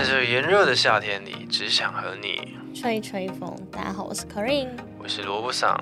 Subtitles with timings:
[0.00, 3.54] 在这炎热的夏天里，只想和你吹吹风。
[3.70, 4.70] 大家好，我是 Corinne。
[4.98, 5.78] 我是萝卜桑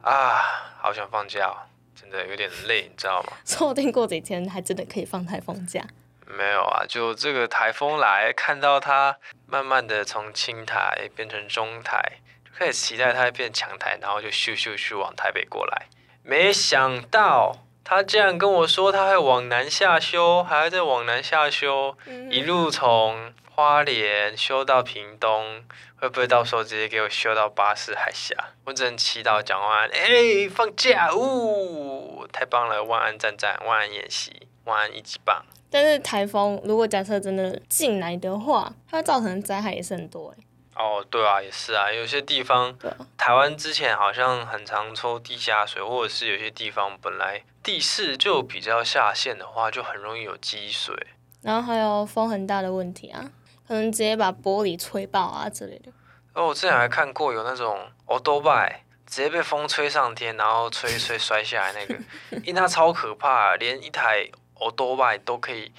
[0.00, 0.40] 啊，
[0.80, 1.54] 好想放假哦，
[1.94, 3.32] 真的有点累，你知道吗？
[3.44, 5.86] 说不定过几天还真的可以放台风假。
[6.24, 9.14] 没有啊，就这个台风来，看到它
[9.46, 12.00] 慢慢的从青台变成中台，
[12.46, 15.88] 就开始期待它变强台，然后就咻咻咻往台北过来。
[16.22, 21.94] 没想到他竟然跟我说他会往南下修，还要再往南下修，
[22.30, 25.64] 一路从花莲修到屏东，
[25.96, 28.36] 会不会到时候直接给我修到巴士海峡？
[28.64, 32.84] 我只能祈祷蒋万安，哎，放假呜，太棒了！
[32.84, 35.44] 万安站站，万安演习，万安一级棒。
[35.68, 40.44] 但是台风如果假设真的进来的话，它造成的灾害也是很多哎。
[40.76, 42.78] 哦，对啊，也是啊，有些地方，
[43.16, 50.94] 台湾之前好像很常抽地下水，或者是有些地方本来地势就比较下陷的话，就很容易有积水。
[51.42, 53.30] 然后还有风很大的问题啊，
[53.68, 55.92] 可能直接把玻璃吹爆啊之类的。
[56.32, 61.94] 哦，我之前还看过有那种欧多拜直接被风吹上天，然后吹一吹摔下来那个，
[62.44, 65.70] 因为它超可怕，连一台欧多拜都可以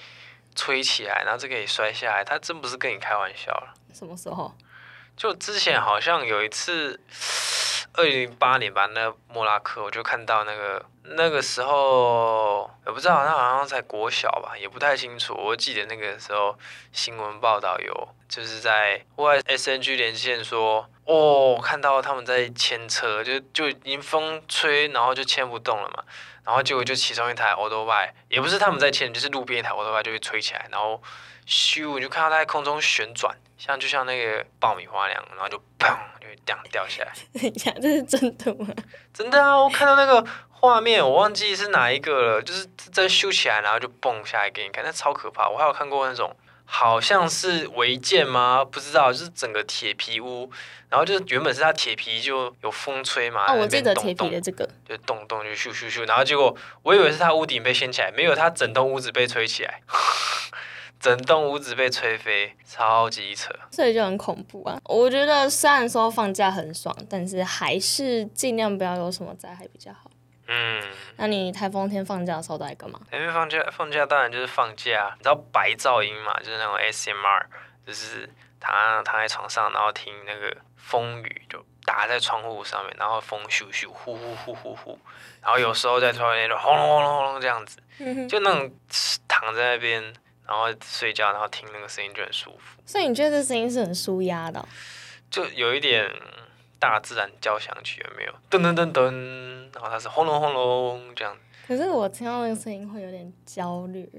[0.54, 3.74] 吹起来，然后这个也摔下来，它真不是跟你开玩笑了。
[3.92, 4.54] 什么时候？
[5.16, 6.98] 就之前好像有一次，
[7.92, 15.34] 二零零八年吧，那莫拉克我就看到那个那个时候，我不知道，他好像在国小吧，也不太清楚。
[15.34, 16.56] 我记得那个时候
[16.92, 26.04] 新闻报道有，就是在外 SNG 连线说，哦，看到他们在牵车，就就已经风吹，然后就牵不动了嘛。
[26.44, 31.02] 然后结果就其中一台 o 多 o 也不是他们在牵，就是路边一台 o 多 o 就会吹起来，然后
[31.46, 33.36] 咻，你就看到它在空中旋转。
[33.60, 37.12] 像就像那个爆米花那样，然后就砰就这样掉下来。
[37.34, 38.66] 等一下，这是真的吗？
[39.12, 39.54] 真的啊！
[39.54, 45.46] 我看到那个画面，我忘记是哪一个了，就是在修起来，然后就蹦下来给你看，那超可怕。
[45.46, 46.34] 我还有看过那种，
[46.64, 48.64] 好像是违建吗？
[48.64, 50.50] 不知道，就是整个铁皮屋，
[50.88, 59.82] 然后就是原本是它铁皮就有风吹嘛，哦，我记得铁皮的这个，就动动就咻咻咻，然后结果我以为是它屋顶被掀起来，没有，它整栋屋子被吹起来。
[61.00, 64.78] 整栋屋子被吹飞，超级扯，所以就很恐怖啊！
[64.84, 70.10] 我觉得虽然说放假很爽，但是还是尽量不要有什么灾害比较好。
[70.46, 70.82] 嗯，
[71.16, 73.00] 那你台风天放假的时候都在干嘛？
[73.10, 75.14] 台风放假，放假当然就是放假。
[75.16, 76.38] 你知道白噪音嘛？
[76.40, 77.46] 就是那种 SMR，
[77.86, 78.28] 就是
[78.60, 84.98] 躺躺在床上，然后听那个风雨就打在窗户上面，然后风咻咻呼呼呼呼呼，
[85.40, 87.78] 然后有时候在窗边就轰隆轰隆轰隆这样子，
[88.28, 88.70] 就那种
[89.26, 90.12] 躺在那边。
[90.50, 92.82] 然后睡觉，然后听那个声音就很舒服。
[92.84, 94.68] 所以你觉得这声音是很舒压的？
[95.30, 96.10] 就有一点
[96.80, 98.32] 大自然交响曲，有没有？
[98.50, 101.36] 噔噔噔噔，然后它是轰隆轰隆这样。
[101.68, 104.10] 可是我听到那个声音会有点焦虑，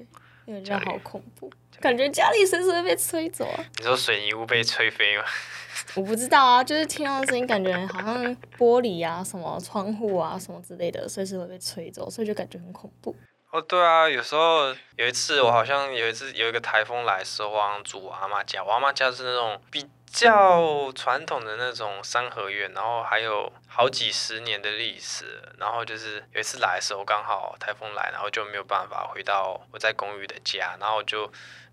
[0.46, 3.66] 因为觉得好恐怖，感觉家里随时会被吹走啊。
[3.80, 5.26] 你说水泥屋被吹飞吗？
[5.96, 8.24] 我不知道啊，就是听到声音，感觉好像
[8.58, 13.14] 玻璃啊、什么窗户啊、什么之类的，随时会被吹走，所以就感觉很恐怖。
[13.52, 31.30] 哦，对啊，有时候有一次，我好像有一次有一个台风来的时候，我住我阿妈家，我阿妈家是那种比较传统的那种三合院，然后还有好几十年的历史，然后就是有一次来的时候，刚好台风来，然后就没有办法回到我在公寓的家，然后就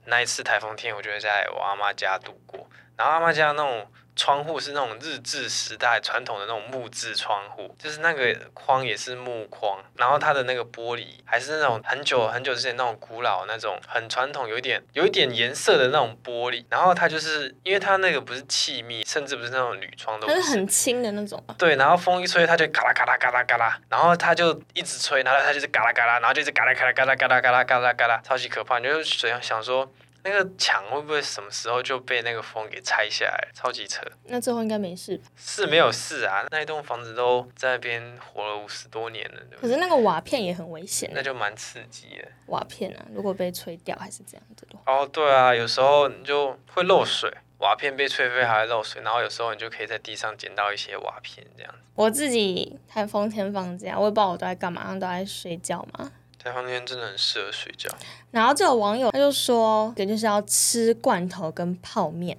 [0.07, 3.89] 那一次台风天，我就在我阿妈家度过，然后阿妈家那种。
[4.19, 21.41] 窗户是那种日治时代传统的那种木质窗户，就是那个框也是木框，然后它的那个玻璃还是那种很久很久之前那种古老那种很传统，有一点有一点颜色的那种玻璃，然后它就是因为它那个不是气密，甚至不是那种铝窗，都是很轻的那种。
[21.57, 29.89] 对，然后风一吹，它就嘎啦嘎啦嘎啦嘎啦，然后它就一直吹，然后它就是嘎啦嘎啦，然后就是嘎啦嘎啦嘎啦嘎啦嘎啦嘎啦嘎啦，超级可怕，你就想想说。
[30.25, 33.49] 那个墙会不会什么时候就被那个风给拆下来？
[33.55, 34.03] 超级扯。
[34.25, 35.21] 那最后应该没事。
[35.37, 39.41] 是没有事啊，那一栋房子都在那边活了五十多年了。
[39.61, 41.11] 可是那个瓦片也很危险。
[41.15, 42.29] 那就蛮刺激的。
[42.47, 44.79] 瓦片啊，如果被吹掉还是这样子的。
[44.87, 51.79] 哦，对啊，有时候你就会漏水，瓦片被吹飞还会漏水，然后有时候你就可以在地上捡到一些瓦片这样子。
[51.95, 56.11] 我自己台风天放假，我也不知道我都在干嘛，都在睡觉嘛。
[56.43, 57.91] 台风天真的很适合睡觉。
[58.31, 62.37] 然后就有网友他就说，就是要吃罐头跟泡面，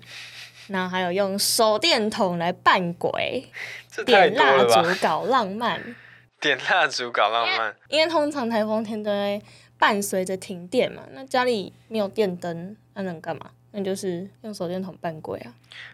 [0.68, 3.50] 然后还有用手电筒来扮鬼，
[4.06, 5.96] 点蜡烛搞浪漫，
[6.40, 7.76] 点蜡烛搞浪漫。
[7.90, 9.42] 因为通常台风天都会
[9.78, 13.50] 伴随着停电嘛，那家里没有电灯，那能干嘛？
[13.72, 15.54] 那就是用手电筒扮鬼啊！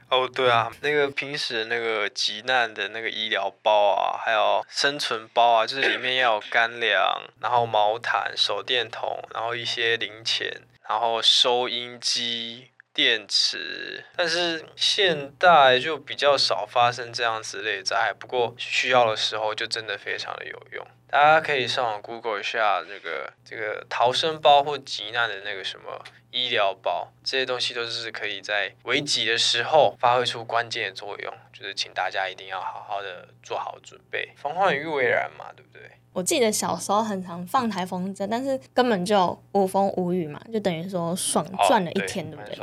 [0.09, 18.13] 哦，对啊，那个平时那个急难的那个医疗包啊，还有生存包啊，就是里面要有干粮，然后毛毯、手电筒，然后一些零钱，然后收音机，电池，但是现代就比较少发生这样子类灾害。
[18.13, 20.87] 不过需要的时候就真的非常的有用。
[21.07, 31.33] 大家可以上网 Google 一下这个这个逃生包或急难的那个什么医疗包，这些东西都是可以在危急的时候发挥出关键的作用。
[31.53, 35.81] 就是请大家一定要好好的做好准备，防患于未然嘛，对不对？
[36.11, 42.57] 我记得小时候很常放台风筝，但是根本就无风无雨嘛，就等于说爽赚了一天，对不对？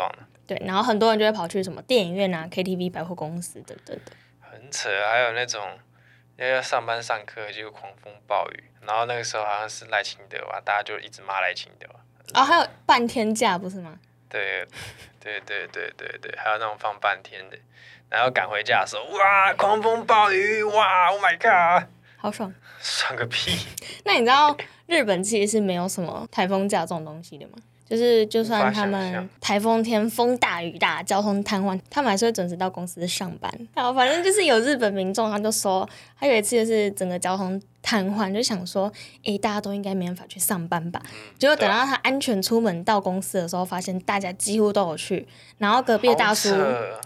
[0.46, 4.12] 对，然后很多人就会跑去什么电影院啊、KTV、百货公司等等的。
[4.40, 5.60] 很扯，还有那种
[6.42, 11.86] 要要上班上课就狂风暴雨，然后那个时候好像是赖清德吧，大家就一直骂赖清德。
[12.32, 13.98] 啊，还有半天假不是吗？
[14.28, 14.66] 对，
[15.20, 17.56] 对对对对对，还有那种放半天的。
[18.08, 22.52] 然后赶回家的时候，哇，狂风暴雨，哇，Oh my god，好爽，
[22.82, 23.66] 爽个屁！
[24.04, 24.54] 那你知道
[24.86, 27.54] 日本其实是没有什么台风假这种东西的吗？
[27.92, 33.52] 就是就算他们台风天风大雨大，交通瘫痪，他们还是会准时到公司上班。
[33.74, 35.86] 然后反正就是有日本民众，他就说，
[36.18, 37.60] 他有一次就是整个交通。
[37.82, 38.90] 瘫痪就想说，
[39.24, 41.02] 诶，大家都应该没办法去上班吧？
[41.38, 45.26] 结果等到他安全出门到公司的时候，发现大家几乎都有去。
[45.58, 46.48] 然后隔壁大叔，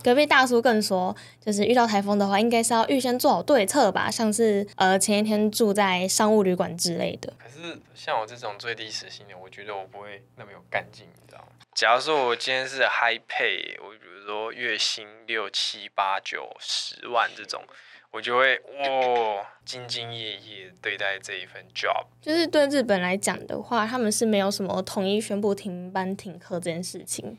[0.04, 7.32] 隔壁大叔更说，就是遇到台风的话，应该是要预先做好对策吧，像是呃前一天住在商务旅馆之类的。
[7.38, 11.48] 可是像我这种最低时薪的，我觉得我不会那么有干劲，你知道吗？
[11.74, 17.62] 假如说我今天是 high pay，我比如说月薪六七八九十万这种。
[18.10, 22.06] 我就会哇，兢兢业业对待这一份 job。
[22.22, 27.36] 就是对日本来讲的话，他们是没有什么统一宣布停班停课这件事情，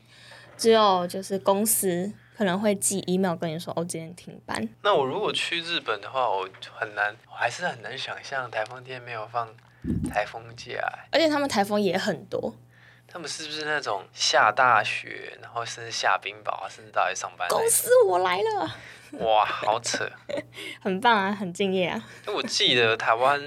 [0.56, 4.68] 只有就是公司可能会寄 email 跟你说哦，今天停班。
[4.82, 9.48] 那我如果去日本的话，我很难，我还是很难想象台风天没有放
[10.08, 10.78] 台风假。
[11.10, 12.54] 而且他们台风也很多。
[13.10, 17.48] 他们是不是那种下大雪，然后甚至下冰雹，甚至到来上班？
[17.48, 18.76] 公司我来了。
[19.12, 20.06] 哇，好扯！
[20.82, 22.04] 很棒啊，很敬业啊。
[22.26, 23.42] 我记得台湾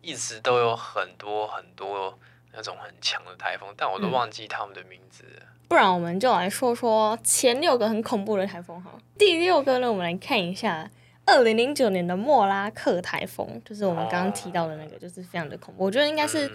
[0.00, 2.18] 一直都有很多很多
[2.52, 5.24] 那种很强的台风，但我都忘记他们的名字。
[5.68, 8.90] 不然我们就来说说前六个很恐怖的台风哈。
[9.16, 10.90] 第六个呢，我们来看一下
[11.24, 15.84] 二零零九年的莫拉克台风，就是我们刚刚提到的那个，就是非常的恐怖。
[15.84, 16.50] 我觉得应该是。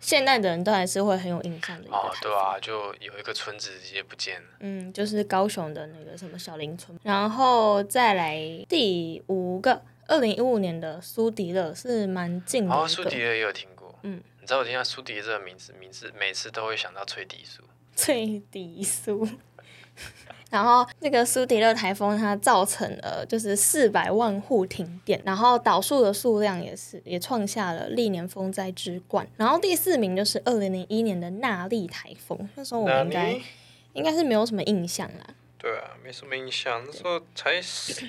[0.00, 4.48] 现代的人都还是会很有印象的一个哦，对啊，就有一个村子直接不见了。
[4.60, 6.98] 嗯，就是高雄的那个什么小林村。
[7.02, 8.36] 然后再来
[8.68, 12.74] 第五个，二零一五年的苏迪勒是蛮近的。
[12.74, 13.98] 哦，苏迪勒也有听过。
[14.02, 17.62] 嗯，你知道我听到苏迪勒这个名字，名字每次都会想到翠迪苏。
[17.94, 19.28] 翠迪苏。
[20.50, 29.24] 然后那个苏迪勒台风，它造成了就是四百万户停电，然后倒数的数量也是也创下了历年风灾之冠。
[29.36, 33.40] 然后第四名就是二零零一年的纳利台风，那时候我们应该
[33.92, 35.26] 应该是没有什么印象啦。
[35.56, 37.60] 对啊，没什么印象，那时候才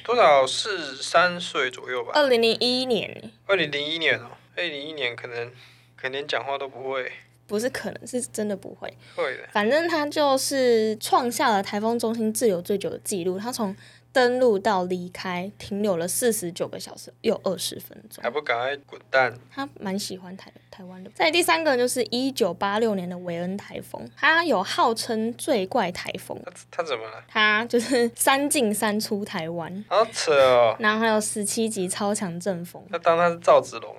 [0.04, 2.12] 多少四三岁左右吧。
[2.16, 3.32] 二零零一年。
[3.46, 5.52] 二零零一年哦，二零零一年可能
[5.96, 7.12] 可能连讲话都不会。
[7.52, 9.44] 不是可能是真的不会，会的。
[9.52, 13.76] 反正他就是创下了台风中心滞留最久的记录，他从
[14.14, 19.38] 登陆到离开停留了四十九个小时又二十分钟，还不赶快滚蛋！
[19.54, 21.12] 他蛮喜欢台台湾的。
[21.14, 26.42] 再第三个就是一九八六年的韦恩台风，他有号称最怪台风。
[26.70, 27.22] 他怎么了？
[27.28, 30.74] 他就是三进三出台湾，好扯哦。
[30.80, 32.82] 然后还有十七级超强阵风。
[32.90, 33.94] 那当他是赵子龙。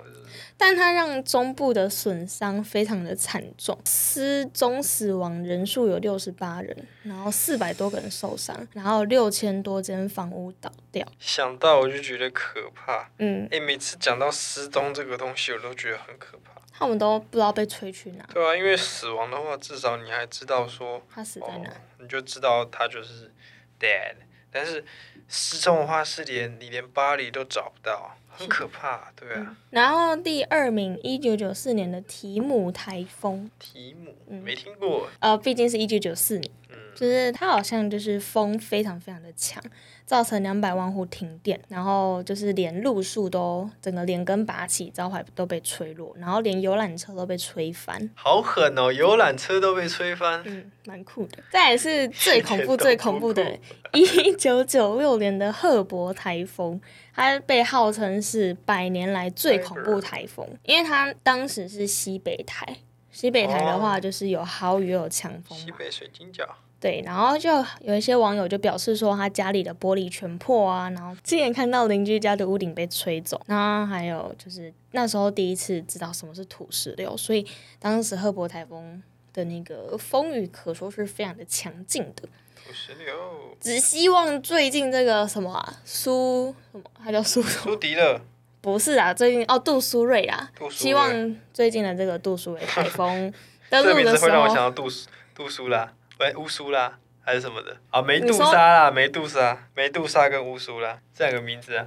[0.56, 11.06] 但它让中部的损伤非常的惨重，失踪死亡人数有六十八人，然后四百多个人受伤，然后六千多间房屋倒掉。
[11.18, 13.10] 想到我就觉得可怕。
[13.18, 16.52] 嗯，哎，每次讲到失踪这个东西，我都觉得很可怕。
[16.74, 18.28] 他们都不知道被吹去哪。
[18.32, 21.70] 对啊，因为死亡的话，至少你还知道说他死在哪，
[22.00, 23.30] 你就知道他就是
[23.78, 24.14] dead。
[24.52, 24.84] 但是
[25.26, 28.16] 失踪的话，是连你连巴黎都找不到。
[28.34, 29.54] 很可怕，对啊。
[29.68, 33.50] 然后第二名，一九九四年的提姆台风。
[33.58, 35.06] 提姆，没听过。
[35.20, 36.50] 呃，毕竟是一九九四年，
[36.94, 39.62] 就是它好像就是风非常非常的强，
[40.04, 48.10] 造成两百万户停电，然后就是连路树都整个连根拔起，招牌都被吹落，然后连游览车都被吹翻。
[48.14, 50.42] 好狠哦，游览车都被吹翻。
[50.44, 51.38] 嗯， 蛮酷的。
[51.50, 53.58] 再是最恐怖、最恐怖的，
[53.92, 56.80] 一九九六年的赫伯台风。
[57.14, 62.78] 它被号称是百年来最恐怖台风，因为它当时是西北台，
[63.10, 65.58] 西北台的话就是有豪雨有强风。
[65.58, 66.48] 西北水晶角。
[66.82, 67.48] 对，然后就
[67.80, 77.46] 有一些网友就表示说，他家里的玻璃全破啊，然后亲眼看到邻居家的屋顶被吹走，然后还有就是那时候第一次知道什么是土石流，所以
[77.78, 79.00] 当时赫伯台风
[79.32, 82.28] 的那个风雨可说是非常的强劲的。
[82.56, 83.14] 土石流。
[83.60, 88.20] 只希望最近这个什么啊，苏什么，他叫苏苏迪勒。
[88.60, 90.50] 不是啊，最近哦，杜苏芮啦。
[90.68, 93.32] 希望最近的这个杜苏芮台风
[93.70, 95.92] 登陆的时候，会让我想到杜苏杜苏拉，
[96.22, 98.00] 喂乌苏拉还是什么的啊？
[98.00, 101.84] 梅杜莎啦，梅杜莎，梅杜莎跟乌苏拉这两个名字啊，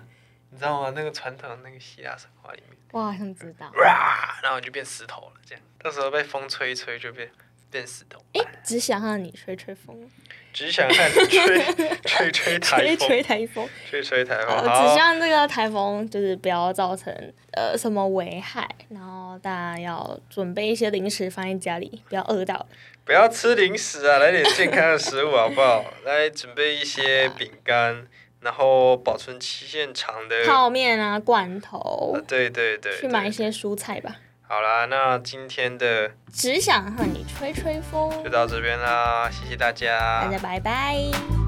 [0.50, 0.92] 你知道吗？
[0.94, 3.72] 那个传统那个希腊神话里面，我好像知道。
[3.78, 7.32] 哇，然后就变石头了，这样，到时候被风吹一吹就变
[7.76, 8.22] 变石头。
[8.32, 10.10] 哎，只想让你吹吹风，
[10.54, 13.70] 只想和你吹 吹吹台风，吹台风。
[13.90, 14.56] 吹吹台风。
[14.56, 17.14] 呃，只好希，望这个台风就是不要造成
[17.52, 22.66] 呃什么危害，然后大家要准备一些零食放在家里，不要饿到。
[23.04, 25.84] 不要吃零食啊，来点健康的食物好不好？
[26.06, 28.08] 来准备一些饼干，
[28.40, 30.46] 然后保存期限长的。
[30.46, 34.16] 泡面啊，罐头对对，对去买一些蔬菜吧。
[34.48, 41.45] 好啦，那今天的只想和你吹吹风，就到这边啦，谢谢大家大家拜拜。